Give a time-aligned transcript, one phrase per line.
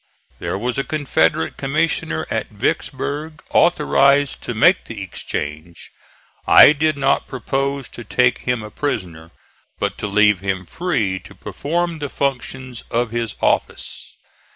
[0.39, 5.91] There was a Confederate commissioner at Vicksburg, authorized to make the exchange.
[6.47, 9.29] I did not propose to take him a prisoner,
[9.77, 14.15] but to leave him free to perform the functions of his office.